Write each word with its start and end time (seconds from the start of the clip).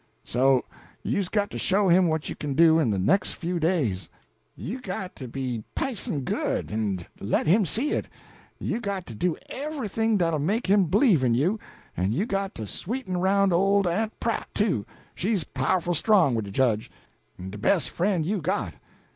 So 0.23 0.63
you's 1.03 1.29
got 1.29 1.51
to 1.51 1.59
show 1.59 1.87
him 1.87 2.07
what 2.07 2.27
you 2.27 2.33
kin 2.33 2.55
do 2.55 2.79
in 2.79 2.89
de 2.89 2.97
nex' 2.97 3.33
few 3.33 3.59
days. 3.59 4.09
You's 4.55 4.81
got 4.81 5.15
to 5.17 5.27
be 5.27 5.63
pison 5.75 6.21
good, 6.21 6.71
en 6.71 7.05
let 7.19 7.45
him 7.45 7.67
see 7.67 7.91
it; 7.91 8.07
you 8.57 8.79
got 8.79 9.05
to 9.05 9.13
do 9.13 9.37
everything 9.51 10.17
dat'll 10.17 10.39
make 10.39 10.65
him 10.65 10.85
b'lieve 10.85 11.23
in 11.23 11.35
you, 11.35 11.59
en 11.95 12.13
you 12.13 12.25
got 12.25 12.55
to 12.55 12.65
sweeten 12.65 13.17
aroun' 13.17 13.53
ole 13.53 13.87
Aunt 13.87 14.19
Pratt, 14.19 14.47
too, 14.55 14.87
she's 15.13 15.43
pow'ful 15.43 15.93
strong 15.93 16.33
wid 16.33 16.45
de 16.45 16.51
Jedge, 16.51 16.89
en 17.39 17.51
de 17.51 17.59
bes' 17.59 17.85
frien' 17.85 18.23
you 18.23 18.41
got. 18.41 18.73